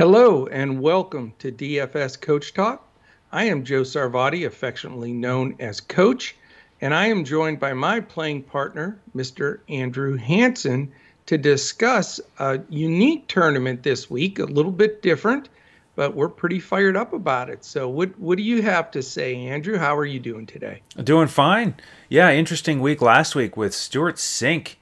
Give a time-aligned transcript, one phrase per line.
[0.00, 2.88] Hello and welcome to DFS Coach Talk.
[3.32, 6.36] I am Joe Sarvati, affectionately known as Coach,
[6.80, 9.58] and I am joined by my playing partner, Mr.
[9.68, 10.90] Andrew Hanson,
[11.26, 15.50] to discuss a unique tournament this week, a little bit different,
[15.96, 17.62] but we're pretty fired up about it.
[17.62, 19.76] So, what what do you have to say, Andrew?
[19.76, 20.80] How are you doing today?
[21.04, 21.74] Doing fine.
[22.08, 24.76] Yeah, interesting week last week with Stewart Cink.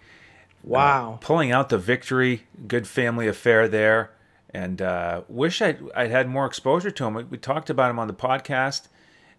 [0.62, 2.45] Wow, uh, pulling out the victory.
[2.69, 4.12] Good family affair there
[4.51, 7.15] and uh, wish I'd, I'd had more exposure to him.
[7.15, 8.89] We, we, talked about him on the podcast,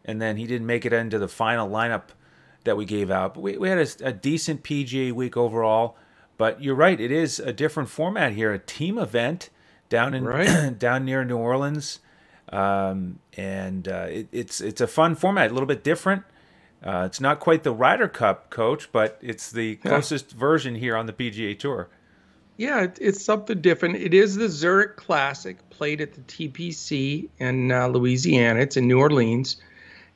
[0.05, 2.09] and then he didn't make it into the final lineup
[2.63, 3.33] that we gave out.
[3.33, 5.97] But we, we had a, a decent PGA week overall.
[6.37, 9.49] But you're right, it is a different format here, a team event
[9.89, 10.69] down in right.
[10.79, 11.99] down near New Orleans,
[12.47, 16.23] um, and uh, it, it's it's a fun format, a little bit different.
[16.81, 20.39] Uh, it's not quite the Ryder Cup, coach, but it's the closest yeah.
[20.39, 21.89] version here on the PGA Tour.
[22.59, 23.95] Yeah, it's something different.
[23.95, 28.59] It is the Zurich Classic, played at the TPC in uh, Louisiana.
[28.59, 29.55] It's in New Orleans,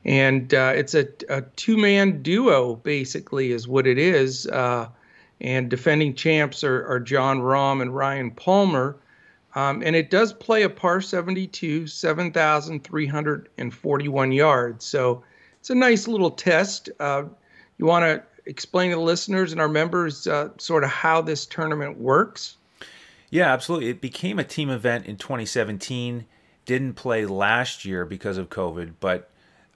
[0.04, 4.46] and uh, it's a, a two-man duo, basically, is what it is.
[4.46, 4.88] Uh,
[5.40, 8.98] and defending champs are, are Jon Rahm and Ryan Palmer.
[9.54, 14.84] Um, and it does play a par 72, 7,341 yards.
[14.84, 15.24] So
[15.60, 16.90] it's a nice little test.
[17.00, 17.22] Uh,
[17.78, 21.46] you want to explain to the listeners and our members uh, sort of how this
[21.46, 22.56] tournament works?
[23.30, 23.88] Yeah, absolutely.
[23.88, 26.26] It became a team event in 2017.
[26.66, 29.30] Didn't play last year because of COVID, but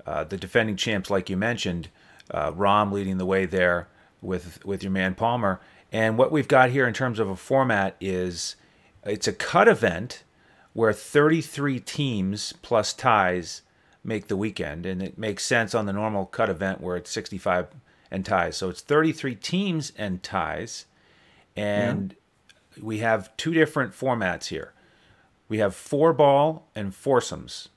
[0.06, 1.89] uh, the defending champs, like you mentioned,
[2.30, 3.89] uh, Rahm leading the way there
[4.22, 5.61] with with your man Palmer.
[5.91, 8.56] And what we've got here in terms of a format is
[9.05, 10.22] it's a cut event
[10.72, 13.62] where 33 teams plus ties
[14.05, 17.69] make the weekend, and it makes sense on the normal cut event where it's 65
[18.11, 18.56] and ties.
[18.56, 20.87] So it's 33 teams and ties.
[21.56, 22.14] And
[22.77, 22.84] yeah.
[22.84, 24.73] we have two different formats here.
[25.48, 27.69] We have four ball and foursomes.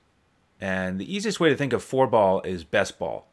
[0.60, 3.26] And the easiest way to think of four ball is best ball,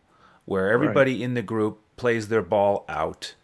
[0.45, 1.21] where everybody right.
[1.21, 3.35] in the group plays their ball out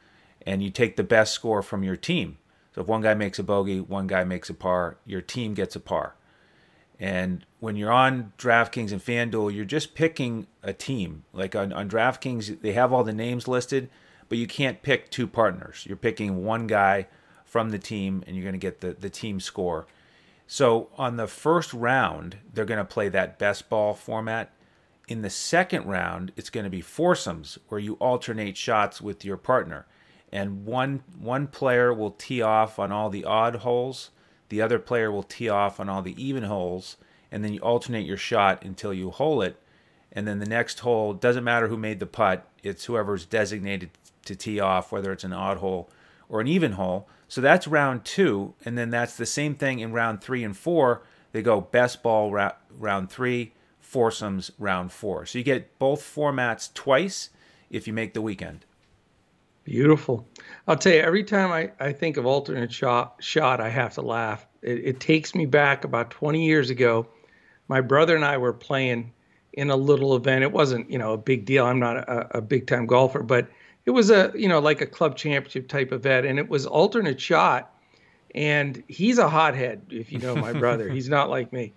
[0.45, 2.37] and you take the best score from your team.
[2.73, 5.75] So if one guy makes a bogey, one guy makes a par, your team gets
[5.75, 6.15] a par.
[6.99, 11.25] And when you're on DraftKings and FanDuel, you're just picking a team.
[11.33, 13.89] Like on, on DraftKings, they have all the names listed,
[14.29, 15.85] but you can't pick two partners.
[15.85, 17.07] You're picking one guy
[17.43, 19.87] from the team, and you're going to get the, the team score.
[20.47, 24.51] So on the first round, they're going to play that best ball format.
[25.07, 29.37] In the second round, it's going to be foursomes, where you alternate shots with your
[29.37, 29.85] partner.
[30.31, 34.09] And one one player will tee off on all the odd holes
[34.49, 36.97] the other player will tee off on all the even holes,
[37.31, 39.59] and then you alternate your shot until you hole it.
[40.11, 43.91] And then the next hole doesn't matter who made the putt; it's whoever's designated
[44.25, 45.89] to tee off, whether it's an odd hole
[46.29, 47.07] or an even hole.
[47.27, 51.01] So that's round two, and then that's the same thing in round three and four.
[51.31, 55.25] They go best ball round three, foursomes round four.
[55.25, 57.29] So you get both formats twice
[57.69, 58.65] if you make the weekend.
[59.65, 60.27] Beautiful.
[60.67, 64.01] I'll tell you, every time I, I think of alternate shot, shot, I have to
[64.01, 64.45] laugh.
[64.61, 67.07] It, it takes me back about 20 years ago.
[67.67, 69.11] My brother and I were playing
[69.53, 70.43] in a little event.
[70.43, 71.65] It wasn't, you know, a big deal.
[71.65, 73.49] I'm not a, a big time golfer, but
[73.85, 77.19] it was a, you know, like a club championship type event, and it was alternate
[77.19, 77.71] shot.
[78.35, 80.89] And he's a hothead, if you know my brother.
[80.91, 81.73] he's not like me.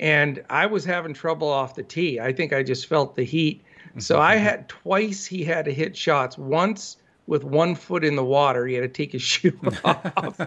[0.00, 2.18] And I was having trouble off the tee.
[2.18, 3.62] I think I just felt the heat.
[3.98, 6.36] So I had twice he had to hit shots.
[6.36, 6.96] Once
[7.28, 8.66] with one foot in the water.
[8.66, 10.40] He had to take his shoe off.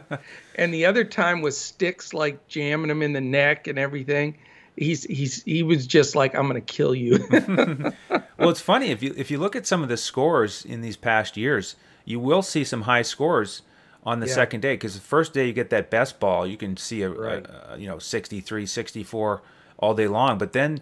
[0.55, 4.37] and the other time was sticks like jamming him in the neck and everything.
[4.75, 7.23] He's he's he was just like I'm going to kill you.
[8.37, 10.97] well, it's funny if you if you look at some of the scores in these
[10.97, 13.61] past years, you will see some high scores
[14.03, 14.33] on the yeah.
[14.33, 17.09] second day because the first day you get that best ball, you can see a,
[17.09, 17.45] right.
[17.45, 19.41] a, a you know 63, 64
[19.77, 20.81] all day long, but then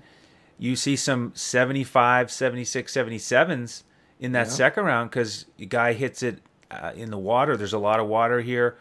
[0.57, 3.83] you see some 75, 76, 77s
[4.19, 4.53] in that yeah.
[4.53, 6.39] second round because the guy hits it
[6.71, 7.57] uh, in the water.
[7.57, 8.77] There's a lot of water here.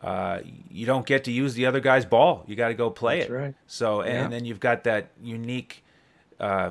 [0.00, 2.44] Uh, you don't get to use the other guy's ball.
[2.48, 3.34] You got to go play That's it.
[3.34, 3.54] Right.
[3.66, 4.28] So and, yeah.
[4.28, 5.84] then you've got that unique,
[6.40, 6.70] uh,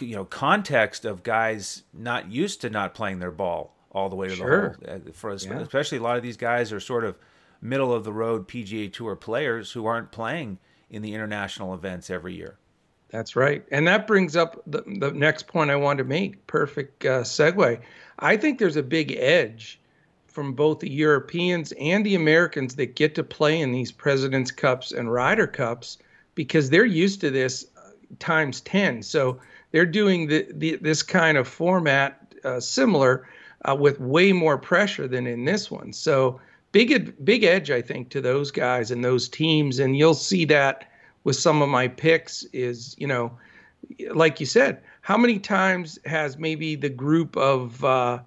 [0.00, 4.28] you know, context of guys not used to not playing their ball all the way
[4.28, 4.76] to sure.
[4.80, 5.00] the hole.
[5.06, 5.60] Uh, for yeah.
[5.60, 7.16] especially a lot of these guys are sort of
[7.60, 10.58] middle of the road PGA Tour players who aren't playing
[10.90, 12.58] in the international events every year.
[13.10, 13.64] That's right.
[13.70, 16.46] And that brings up the, the next point I want to make.
[16.46, 17.80] Perfect uh, segue.
[18.18, 19.80] I think there's a big edge
[20.26, 24.92] from both the Europeans and the Americans that get to play in these President's Cups
[24.92, 25.98] and Ryder Cups
[26.34, 29.02] because they're used to this uh, times 10.
[29.02, 29.40] So
[29.72, 33.26] they're doing the, the this kind of format uh, similar
[33.68, 35.92] uh, with way more pressure than in this one.
[35.92, 36.40] So
[36.72, 40.90] big big edge, I think, to those guys and those teams, and you'll see that
[41.24, 42.44] with some of my picks.
[42.52, 43.32] Is you know,
[44.12, 48.20] like you said, how many times has maybe the group of uh,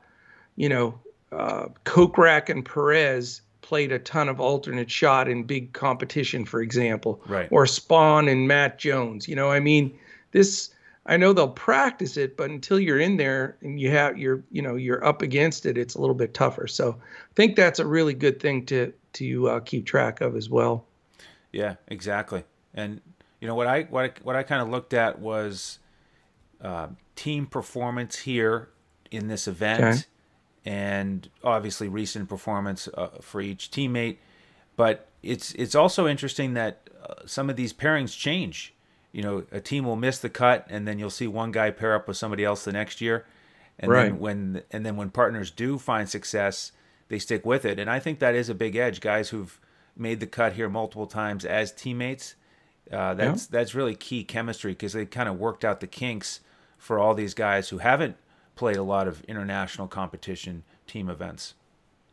[0.55, 0.99] you know
[1.31, 7.21] uh, Kokrak and Perez played a ton of alternate shot in big competition, for example,
[7.27, 7.47] right.
[7.51, 9.29] or Spaun and Matt Jones.
[9.29, 9.97] You know, I mean,
[10.31, 10.73] this
[11.05, 14.61] I know they'll practice it, but until you're in there and you have you're you
[14.61, 16.67] know you're up against it, it's a little bit tougher.
[16.67, 20.49] So I think that's a really good thing to to uh, keep track of as
[20.49, 20.85] well.
[21.51, 22.43] Yeah, exactly.
[22.73, 23.01] And
[23.39, 25.79] you know what I what I, what I kind of looked at was
[26.62, 28.69] uh, team performance here
[29.09, 30.03] in this event, okay.
[30.65, 34.18] and obviously recent performance uh, for each teammate.
[34.75, 38.74] But it's it's also interesting that uh, some of these pairings change
[39.12, 41.94] you know, a team will miss the cut, and then you'll see one guy pair
[41.94, 43.25] up with somebody else the next year,
[43.77, 44.03] and right.
[44.06, 46.71] then when and then when partners do find success,
[47.09, 47.79] they stick with it.
[47.79, 49.01] And I think that is a big edge.
[49.01, 49.59] Guys who've
[49.97, 52.35] made the cut here multiple times as teammates,
[52.91, 53.59] uh, that's yeah.
[53.59, 56.41] that's really key chemistry because they kind of worked out the kinks
[56.77, 58.15] for all these guys who haven't
[58.55, 61.53] played a lot of international competition team events.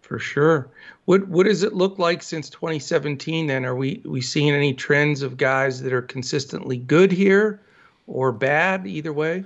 [0.02, 0.68] For sure.
[1.04, 3.46] What what does it look like since 2017?
[3.46, 7.60] Then are we we seeing any trends of guys that are consistently good here,
[8.06, 9.44] or bad either way?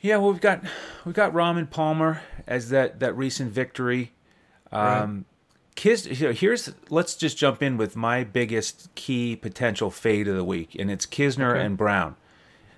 [0.00, 0.64] Yeah, well, we've got
[1.04, 4.12] we've got Rahm Palmer as that that recent victory.
[4.70, 5.26] Um,
[5.72, 5.82] right.
[5.82, 10.74] Kis, here's let's just jump in with my biggest key potential fade of the week,
[10.78, 11.64] and it's Kisner okay.
[11.64, 12.16] and Brown.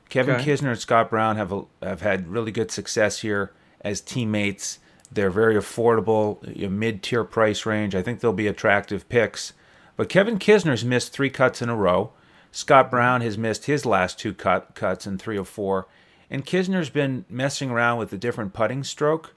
[0.09, 0.53] Kevin okay.
[0.53, 4.79] Kisner and Scott Brown have a, have had really good success here as teammates.
[5.11, 7.95] They're very affordable, mid-tier price range.
[7.95, 9.53] I think they'll be attractive picks.
[9.97, 12.13] But Kevin Kisner's missed three cuts in a row.
[12.53, 15.87] Scott Brown has missed his last two cut, cuts in three or four.
[16.31, 19.35] And Kisner's been messing around with a different putting stroke.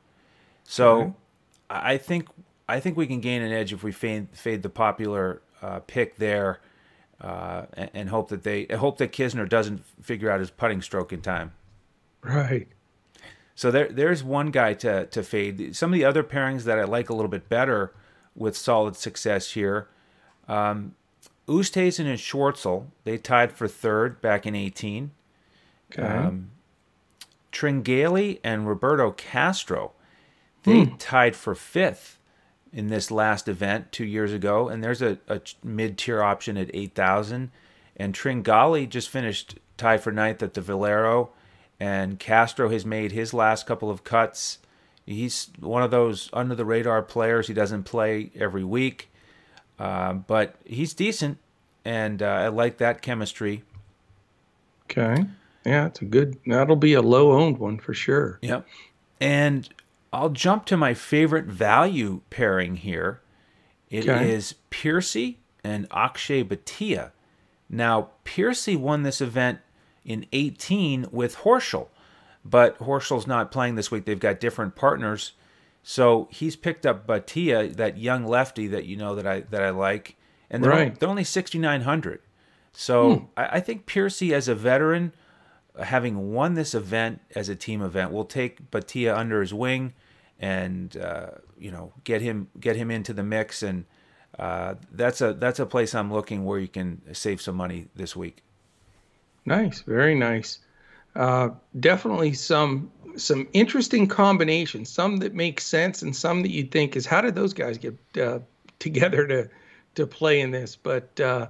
[0.63, 1.15] So.
[1.69, 2.29] I think
[2.67, 6.17] I think we can gain an edge if we fade, fade the popular uh, pick
[6.17, 6.59] there,
[7.21, 11.11] uh, and, and, hope that they hope that Kisner doesn't figure out his putting stroke
[11.11, 11.53] in time.
[12.21, 12.67] Right.
[13.55, 15.75] So there, there's one guy to, to fade.
[15.75, 17.91] Some of the other pairings that I like a little bit better
[18.35, 19.87] with solid success here.
[20.47, 20.93] Um,
[21.47, 25.11] Oosthuizen and Schwartzel, they tied for third back in 18.
[25.91, 26.03] Okay.
[26.03, 26.51] Um,
[27.51, 29.93] Tringale and Roberto Castro,
[30.63, 30.95] they hmm.
[30.97, 32.19] tied for fifth
[32.71, 34.69] in this last event two years ago.
[34.69, 37.51] And there's a, a mid-tier option at 8,000.
[37.95, 41.31] And Tringale just finished tied for ninth at the Valero
[41.79, 44.59] and Castro has made his last couple of cuts.
[45.05, 47.47] He's one of those under the radar players.
[47.47, 49.09] He doesn't play every week,
[49.79, 51.37] uh, but he's decent,
[51.85, 53.63] and uh, I like that chemistry.
[54.85, 55.25] Okay,
[55.65, 56.37] yeah, it's a good.
[56.45, 58.39] That'll be a low owned one for sure.
[58.41, 58.65] Yep,
[59.21, 59.69] and
[60.11, 63.21] I'll jump to my favorite value pairing here.
[63.89, 64.31] It okay.
[64.31, 67.11] is Piercy and Akshay Bhatia.
[67.69, 69.59] Now, Piercy won this event
[70.05, 71.87] in 18 with Horschel.
[72.43, 74.05] But Horschel's not playing this week.
[74.05, 75.33] They've got different partners.
[75.83, 79.69] So he's picked up Bhatia, that young lefty that you know that I that I
[79.69, 80.15] like,
[80.49, 80.81] and they're, right.
[80.87, 82.21] only, they're only 6,900.
[82.73, 83.25] So hmm.
[83.35, 85.13] I, I, think Piercy, as a veteran,
[85.79, 89.93] having won this event as a team event, will take Bhatia under his wing,
[90.39, 93.85] and uh, you know get him get him into the mix, and
[94.37, 98.15] uh, that's a that's a place I'm looking where you can save some money this
[98.15, 98.43] week.
[99.45, 100.59] Nice, very nice.
[101.15, 101.49] Uh,
[101.79, 104.89] definitely some some interesting combinations.
[104.89, 107.97] Some that make sense, and some that you'd think is how did those guys get
[108.21, 108.39] uh,
[108.79, 109.49] together to
[109.95, 110.75] to play in this?
[110.75, 111.47] But uh,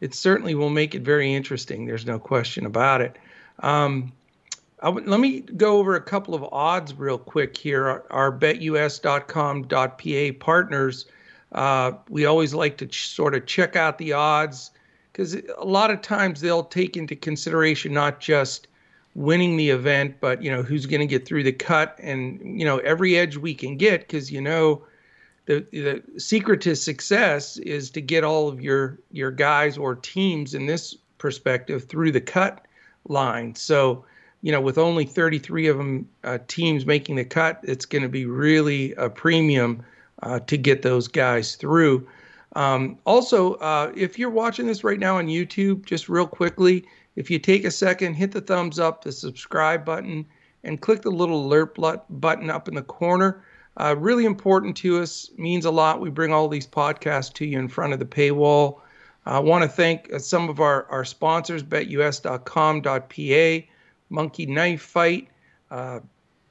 [0.00, 1.86] it certainly will make it very interesting.
[1.86, 3.16] There's no question about it.
[3.60, 4.12] Um,
[4.82, 7.88] let me go over a couple of odds real quick here.
[7.88, 11.06] Our, our betus.com.pa partners,
[11.52, 14.70] uh, we always like to ch- sort of check out the odds
[15.12, 18.68] because a lot of times they'll take into consideration not just
[19.16, 22.64] winning the event, but you know who's going to get through the cut, and you
[22.64, 24.84] know every edge we can get because you know
[25.46, 30.54] the the secret to success is to get all of your your guys or teams
[30.54, 32.67] in this perspective through the cut
[33.08, 33.54] line.
[33.54, 34.04] So
[34.42, 38.08] you know with only 33 of them uh, teams making the cut, it's going to
[38.08, 39.84] be really a premium
[40.22, 42.06] uh, to get those guys through.
[42.54, 46.84] Um, also, uh, if you're watching this right now on YouTube, just real quickly,
[47.16, 50.24] if you take a second, hit the thumbs up, the subscribe button,
[50.64, 51.76] and click the little alert
[52.08, 53.44] button up in the corner.
[53.76, 56.00] Uh, really important to us, means a lot.
[56.00, 58.80] We bring all these podcasts to you in front of the paywall.
[59.28, 63.66] I want to thank uh, some of our, our sponsors, betus.com.pa,
[64.08, 65.28] Monkey Knife Fight,
[65.70, 66.00] uh,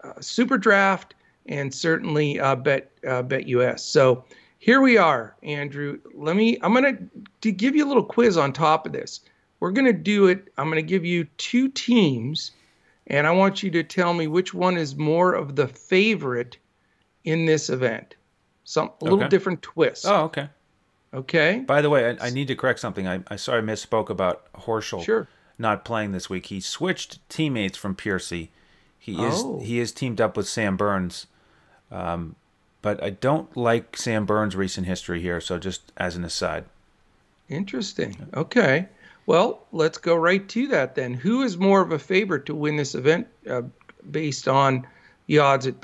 [0.04, 1.16] uh, Super Draft,
[1.48, 3.80] and certainly uh, Bet uh, BetUS.
[3.80, 4.24] So
[4.60, 6.00] here we are, Andrew.
[6.14, 6.58] Let me.
[6.62, 6.98] I'm gonna
[7.42, 9.22] to give you a little quiz on top of this.
[9.60, 10.54] We're gonna do it.
[10.58, 12.52] I'm gonna give you two teams,
[13.08, 16.58] and I want you to tell me which one is more of the favorite
[17.24, 18.16] in this event.
[18.66, 19.30] Some a little Okay.
[19.30, 20.06] different twist.
[20.06, 20.50] Oh, okay.
[21.14, 21.60] Okay.
[21.66, 23.08] By the way, I, I need to correct something.
[23.08, 25.28] I, I sorry I misspoke about Horschel Sure.
[25.58, 26.48] not playing this week.
[26.48, 28.52] He switched teammates from Piercy.
[29.00, 29.60] He is Oh.
[29.64, 31.28] he is teamed up with Sam Burns.
[31.92, 32.36] Um,
[32.82, 35.40] but I don't like Sam Burns' recent history here.
[35.42, 36.66] So just as an aside,
[37.50, 38.28] Interesting.
[38.36, 38.88] Okay.
[39.26, 41.14] Well, let's go right to that then.
[41.14, 43.62] Who is more of a favorite to win this event uh,
[44.12, 44.86] based on
[45.28, 45.80] the odds at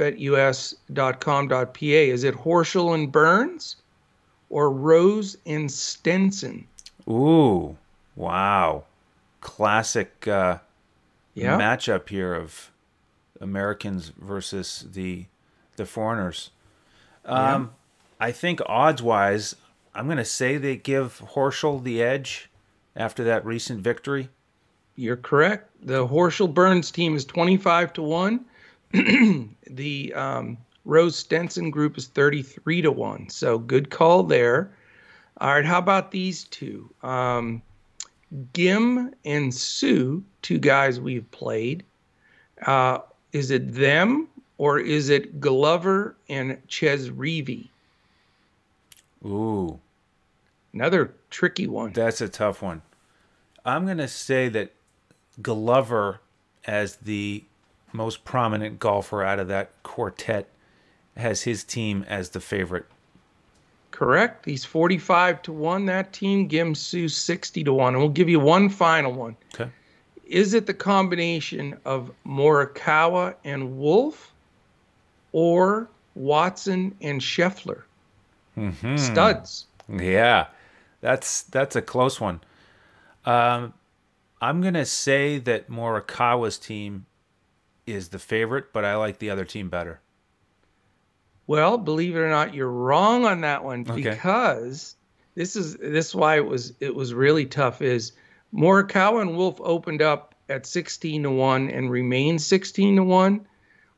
[0.93, 1.65] betus.com.pa?
[2.11, 3.77] Is it Horschel and Burns
[4.53, 6.67] or Rose and Stenson?
[7.09, 7.75] ooh,
[8.15, 8.83] wow,
[9.41, 10.59] classic uh,
[11.33, 11.57] Yeah.
[11.57, 12.69] matchup here of
[13.41, 15.25] Americans versus the
[15.75, 16.51] the foreigners.
[17.25, 17.71] Um,
[18.19, 19.55] I think odds wise,
[19.95, 22.49] I'm going to say they give Horschel the edge
[22.95, 24.29] after that recent victory.
[24.95, 25.71] You're correct.
[25.81, 28.45] The Horschel Burns team is 25 to 1.
[29.71, 33.29] the um, Rose Stenson group is 33 to 1.
[33.29, 34.71] So good call there.
[35.39, 36.89] All right, how about these two?
[37.01, 37.61] Um,
[38.53, 41.83] Ghim and Suh, two guys we've played.
[42.65, 42.99] Uh,
[43.31, 47.69] is it them or is it Glover and Chez Reavie?
[49.25, 49.79] Ooh,
[50.73, 51.93] Another tricky one.
[51.93, 52.81] that's a tough one.
[53.65, 54.71] I'm going to say that
[55.41, 56.19] Glover,
[56.65, 57.43] as the
[57.93, 60.47] most prominent golfer out of that quartet,
[61.17, 62.85] has his team as the favorite.
[63.91, 64.45] Correct.
[64.45, 65.85] He's 45 to 1.
[65.85, 67.93] That team, Ghim Suh 60 to 1.
[67.93, 69.37] And we'll give you one final one.
[69.53, 69.69] Okay.
[70.25, 74.33] Is it the combination of Morikawa and Wolf
[75.31, 77.83] or Watson and Scheffler?
[78.57, 78.97] Mm-hmm.
[78.97, 79.65] Studs.
[79.89, 80.47] Yeah,
[81.01, 82.41] that's that's a close one.
[83.25, 83.73] Um,
[84.41, 87.05] I'm gonna say that Morikawa's team
[87.85, 89.99] is the favorite, but I like the other team better.
[91.47, 94.01] Well, believe it or not, you're wrong on that one Okay.
[94.11, 94.95] because
[95.35, 97.81] this is this is why it was it was really tough.
[97.81, 98.13] Is
[98.53, 103.45] Morikawa and Wolf opened up at 16 to one and remained 16 to one.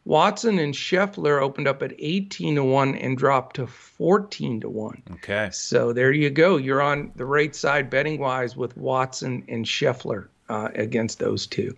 [0.05, 5.01] Watson and Scheffler opened up at 18 to one and dropped to 14 to one.
[5.13, 5.49] Okay.
[5.51, 6.57] So there you go.
[6.57, 11.75] You're on the right side betting wise with Watson and Scheffler uh, against those two.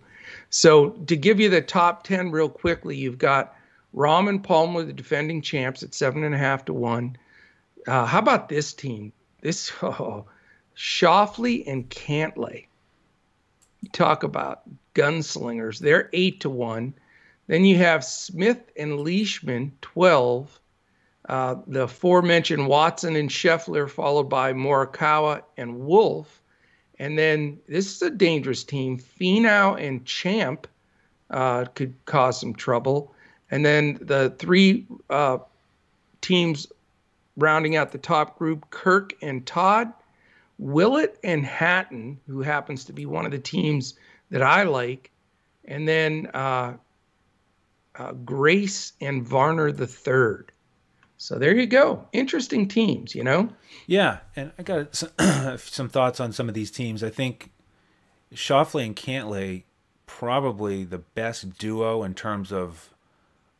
[0.50, 3.54] So to give you the top 10 real quickly, you've got
[3.94, 7.16] Rahm and Palmer, the defending champs, at seven and a half to one.
[7.86, 9.12] Uh, how about this team?
[9.40, 10.26] This oh,
[10.76, 12.66] Schauffele and Cantlay.
[13.92, 14.62] Talk about
[14.94, 15.78] gunslingers.
[15.78, 16.94] They're eight to one.
[17.46, 20.60] Then you have Smith and Leishman, 12.
[21.28, 26.42] Uh, the aforementioned Watson and Scheffler, followed by Morikawa and Wolf.
[26.98, 28.98] And then this is a dangerous team.
[28.98, 30.66] Finau and Champ
[31.30, 33.14] uh, could cause some trouble.
[33.50, 35.38] And then the three uh,
[36.20, 36.66] teams
[37.36, 39.92] rounding out the top group Kirk and Todd,
[40.58, 43.94] Willett and Hatton, who happens to be one of the teams
[44.30, 45.10] that I like,
[45.64, 46.74] and then uh,
[47.94, 50.52] uh, Grace and Varner the third.
[51.16, 52.06] So there you go.
[52.12, 53.48] Interesting teams, you know.
[53.86, 55.10] Yeah, and I got some,
[55.58, 57.02] some thoughts on some of these teams.
[57.02, 57.50] I think
[58.32, 59.64] Schauffele and Cantlay
[60.06, 62.90] probably the best duo in terms of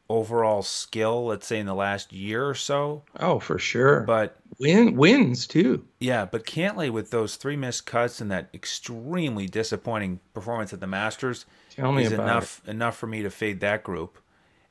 [0.09, 1.27] overall skill.
[1.27, 3.03] Let's say in the last year or so.
[3.21, 4.01] Oh, for sure.
[4.01, 5.85] But Win wins too.
[6.01, 10.87] Yeah, but Cantlay with those three missed cuts and that extremely disappointing performance at the
[10.87, 14.19] Masters Tell me is enough enough for me to fade that group.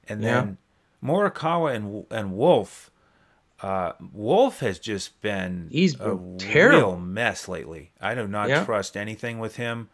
[0.10, 0.42] And Yeah.
[0.42, 0.58] then
[1.04, 2.92] Morikawa and and Wolf,
[3.62, 6.92] uh, Wolf has just been He's a terrible.
[6.92, 7.92] real mess lately.
[8.02, 8.66] I do not Yeah.
[8.66, 9.90] trust anything with him.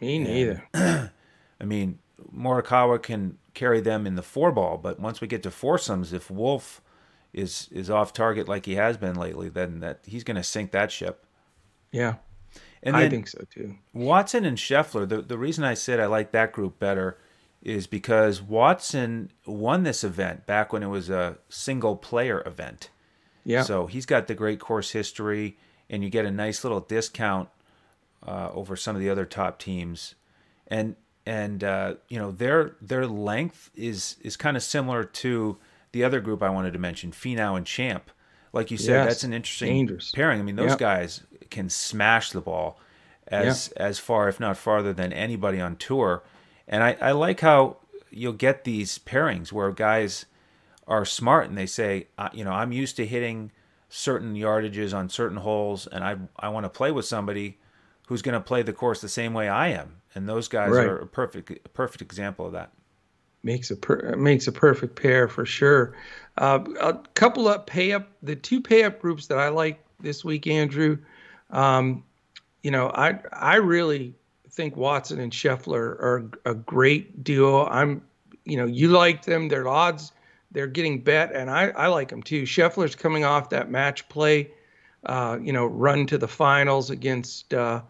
[0.00, 0.68] Me neither.
[0.74, 1.98] I mean,
[2.34, 6.30] Morikawa can carry them in the four ball, but once we get to foursomes, if
[6.30, 6.80] Wolf
[7.32, 10.72] is is off target like he has been lately, then that he's going to sink
[10.72, 11.24] that ship.
[11.92, 12.16] Yeah,
[12.82, 13.76] And I think so too.
[13.92, 17.18] Watson and Scheffler, the, the reason I said I like that group better
[17.62, 22.90] is because Watson won this event back when it was a single player event.
[23.44, 23.62] Yeah.
[23.62, 25.56] So he's got the great course history,
[25.88, 27.48] and you get a nice little discount
[28.26, 30.14] uh, over some of the other top teams,
[30.66, 30.96] and
[31.28, 35.58] and uh, you know their their length is is kind of similar to
[35.92, 38.10] the other group I wanted to mention, Finau and Champ.
[38.52, 40.10] Like you said, Yes, that's an interesting dangerous.
[40.10, 40.40] pairing.
[40.40, 40.78] I mean, those Yep.
[40.78, 42.80] guys can smash the ball
[43.26, 46.22] as as far, if not farther, than anybody on tour.
[46.66, 47.76] And I, I like how
[48.10, 50.24] you'll get these pairings where guys
[50.86, 53.52] are smart and they say, uh, you know, I'm used to hitting
[53.90, 57.58] certain yardages on certain holes, and I I want to play with somebody
[58.08, 60.86] who's going to play the course the same way I am, and those guys right.
[60.86, 62.72] are a perfect perfect example of that.
[63.42, 65.94] Makes a per, makes a perfect pair for sure.
[66.36, 70.24] Uh, a couple of pay up the two pay up groups that I like this
[70.24, 70.98] week, Andrew.
[71.50, 72.04] Um,
[72.62, 74.14] you know, I I really
[74.50, 77.64] think Watson and Scheffler are a great duo.
[77.66, 78.02] I'm,
[78.44, 79.48] you know, you like them.
[79.48, 80.12] Their odds
[80.50, 82.42] they're getting bet, and I, I like them too.
[82.42, 84.50] Scheffler's coming off that match play,
[85.04, 87.82] uh, you know, run to the finals against uh,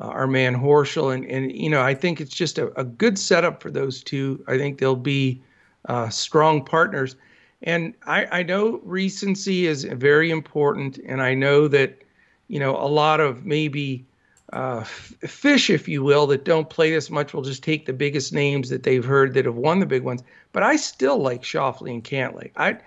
[0.00, 3.18] uh, our man Horschel, and and you know I think it's just a, a good
[3.18, 4.42] setup for those two.
[4.46, 5.42] I think they'll be
[5.86, 7.16] uh, strong partners,
[7.62, 12.02] and I I know recency is very important, and I know that
[12.46, 14.06] you know a lot of maybe
[14.52, 18.32] uh, fish, if you will, that don't play this much will just take the biggest
[18.32, 20.22] names that they've heard that have won the big ones.
[20.52, 22.50] But I still like Schauffele and Cantlay.
[22.56, 22.78] I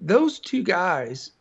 [0.00, 1.32] those two guys,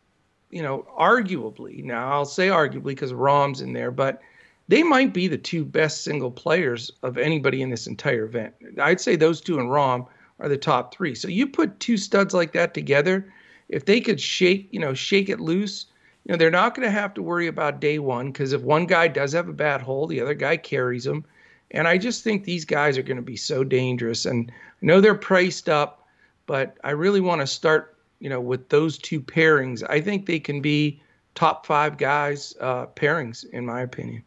[0.50, 4.22] you know, arguably now I'll say arguably because Rahm's in there, but
[4.70, 8.54] they might be the two best single players of anybody in this entire event.
[8.80, 10.08] I'd say those two and Rahm
[10.40, 11.14] are the top three.
[11.14, 13.34] So you put two studs like that together,
[13.68, 15.88] if they could shake, you know, shake it loose
[16.30, 18.86] you know, they're not going to have to worry about day one because if one
[18.86, 21.26] guy does have a bad hole, the other guy carries them.
[21.72, 24.26] And I just think these guys are going to be so dangerous.
[24.26, 26.08] And I know they're priced up,
[26.46, 29.84] but I really want to start, you know, with those two pairings.
[29.90, 31.02] I think they can be
[31.36, 34.24] top five guys uh, pairings, in my opinion.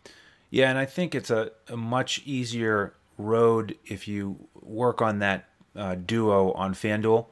[0.52, 5.48] Yeah, and I think it's a, a much easier road if you work on that
[5.74, 7.26] uh, duo on FanDuel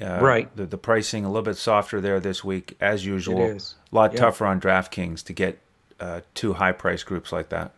[0.00, 0.54] uh, right.
[0.56, 3.40] The, the pricing a little bit softer there this week, as usual.
[3.42, 3.74] It is.
[3.92, 5.58] A lot tougher on DraftKings to get
[6.00, 7.72] uh, two high price groups like that.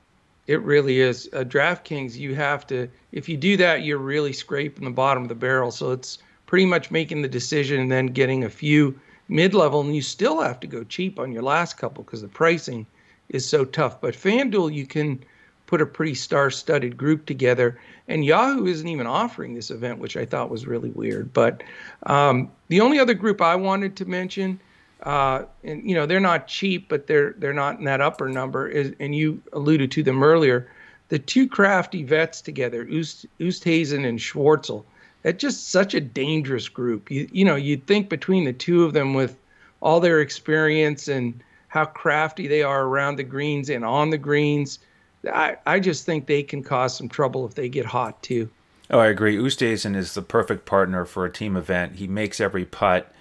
[0.47, 1.29] It really is.
[1.33, 5.29] Uh, DraftKings, you have to, if you do that, you're really scraping the bottom of
[5.29, 5.71] the barrel.
[5.71, 8.99] So it's pretty much making the decision and then getting a few
[9.29, 12.29] mid level, and you still have to go cheap on your last couple because the
[12.29, 12.87] pricing
[13.29, 14.01] is so tough.
[14.01, 15.23] But FanDuel, you can
[15.69, 17.79] put a pretty star-studded group together.
[18.09, 21.33] And Yahoo isn't even offering this event, which I thought was really weird.
[21.33, 21.63] But
[22.05, 24.59] um, the only other group I wanted to mention,
[25.03, 28.67] uh, and you know they're not cheap, but they're they're not in that upper number.
[28.67, 30.69] Is, and you alluded to them earlier.
[31.11, 34.85] The two crafty vets together, Oost, Oosthuizen and Schwartzel.
[35.23, 37.11] That's just such a dangerous group.
[37.11, 39.37] You you know you'd think between the two of them with
[39.81, 44.79] all their experience and how crafty they are around the greens and on the greens
[45.27, 48.49] I, I just think they can cause some trouble if they get hot too.
[48.91, 49.37] Oh, I agree.
[49.37, 51.97] Oosthuizen is the perfect partner for a team event.
[51.97, 53.13] He makes every putt.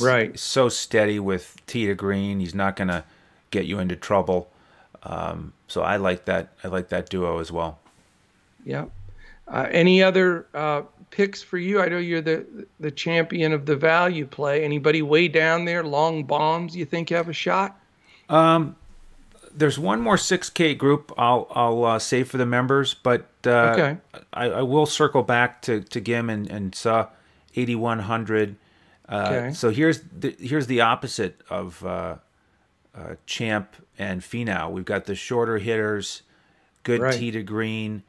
[0.00, 0.38] Right.
[0.38, 2.40] So steady with tee to green.
[2.40, 3.04] He's not going to
[3.50, 4.50] get you into trouble.
[5.02, 6.52] Um, so I like that.
[6.62, 7.78] I like that duo as well.
[8.64, 8.86] Yeah.
[9.48, 11.82] Uh, any other uh, picks for you?
[11.82, 12.46] I know you're the
[12.78, 14.64] the champion of the value play.
[14.64, 16.76] Anybody way down there, long bombs?
[16.76, 17.76] You think you have a shot?
[18.32, 18.76] Um,
[19.54, 23.96] there's one more 6K group I'll I'll uh, save for the members, but uh, okay.
[24.32, 27.06] I, I, will circle back to to Ghim and and Suh
[27.54, 28.56] 8100.
[29.08, 29.52] Uh, okay.
[29.52, 32.16] So here's the here's the opposite of uh,
[32.94, 34.70] uh, Champ and Finau.
[34.70, 36.22] We've got the shorter hitters,
[36.82, 37.12] good right.
[37.12, 38.02] tee to green,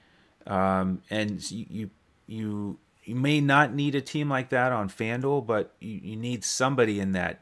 [0.47, 1.89] um, and you
[2.25, 6.45] you you may not need a team like that on FanDuel, but you, you need
[6.45, 7.41] somebody in that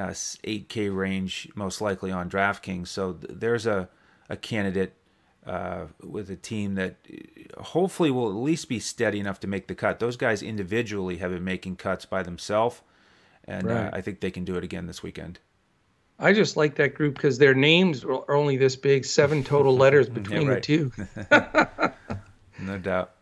[0.00, 2.88] uh, 8K range, most likely on DraftKings.
[2.88, 3.88] So th- there's a,
[4.28, 4.94] a candidate
[5.46, 9.66] uh, with a team that uh, hopefully will at least be steady enough to make
[9.68, 9.98] the cut.
[9.98, 12.80] Those guys individually have been making cuts by themselves,
[13.44, 13.86] and uh, right.
[13.86, 15.38] uh, I think they can do it again this weekend.
[16.18, 20.08] I just like that group because their names are only this big, seven total letters
[20.10, 20.92] between yeah, the two.
[22.60, 23.12] no doubt.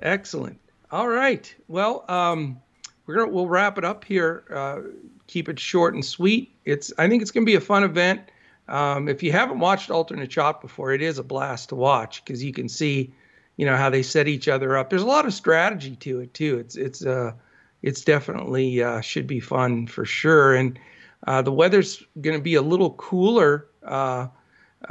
[0.00, 0.58] Excellent.
[0.90, 1.54] All right.
[1.68, 2.60] Well, um,
[3.06, 4.44] we're gonna we'll wrap it up here.
[4.52, 4.80] Uh,
[5.26, 6.54] keep it short and sweet.
[6.64, 8.20] It's I think it's going to be a fun event.
[8.68, 12.44] Um, if you haven't watched alternate shot before, it is a blast to watch because
[12.44, 13.12] you can see,
[13.56, 14.90] you know, how they set each other up.
[14.90, 16.58] There's a lot of strategy to it too.
[16.58, 17.32] It's it's uh
[17.82, 20.54] it's definitely uh, should be fun for sure.
[20.54, 20.78] And
[21.26, 24.28] uh, the weather's going to be a little cooler uh,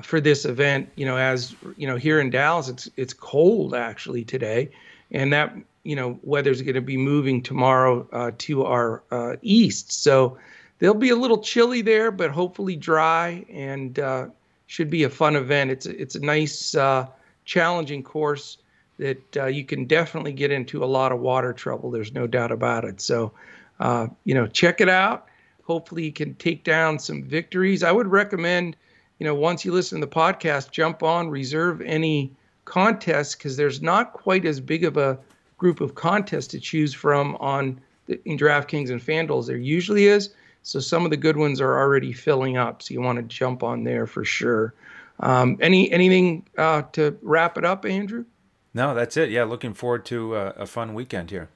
[0.01, 0.89] for this event.
[0.95, 4.71] You know, as you know, here in Dallas, it's it's cold actually today,
[5.11, 9.91] and that you know, weather's going to be moving tomorrow uh, to our uh, east.
[9.91, 10.37] So
[10.79, 14.27] they'll be a little chilly there, but hopefully dry and uh,
[14.67, 15.71] should be a fun event.
[15.71, 17.07] It's a, it's a nice, uh,
[17.45, 18.57] challenging course
[18.97, 21.91] that uh, you can definitely get into a lot of water trouble.
[21.91, 23.01] There's no doubt about it.
[23.01, 23.31] So,
[23.79, 25.27] uh, you know, check it out.
[25.63, 27.83] Hopefully you can take down some victories.
[27.83, 28.75] I would recommend,
[29.19, 32.31] you know, once you listen to the podcast, jump on, reserve any
[32.65, 35.17] contests because there's not quite as big of a
[35.61, 40.31] group of contests to choose from on the, in DraftKings and FanDuel there usually is
[40.63, 42.81] So some of the good ones are already filling up.
[42.81, 44.73] So you want to jump on there for sure.
[45.19, 48.25] Um, any anything uh, to wrap it up, Andrew?
[48.73, 49.29] No, that's it.
[49.29, 51.49] Yeah, looking forward to uh, a fun weekend here.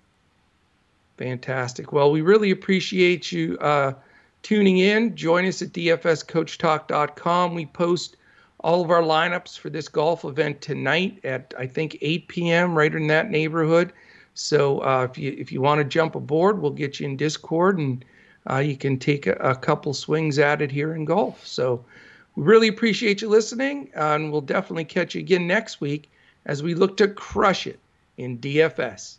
[1.18, 1.91] Fantastic.
[1.91, 3.94] Well, we really appreciate you uh,
[4.44, 5.15] tuning in.
[5.15, 7.56] Join us at dfscoachtalk.com.
[7.56, 8.18] We post
[8.65, 12.75] all of our lineups for this golf event tonight at I think 8 p.m.
[12.75, 13.93] right in that neighborhood.
[14.34, 17.78] So uh, if you if you want to jump aboard, we'll get you in Discord
[17.78, 18.04] and
[18.49, 21.45] uh, you can take a, a, couple swings at it here in golf.
[21.45, 21.86] So
[22.36, 26.10] we really appreciate you listening, and we'll definitely catch you again next week
[26.47, 27.80] as we look to crush it
[28.17, 29.17] in DFS.